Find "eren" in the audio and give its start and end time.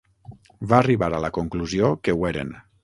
2.33-2.59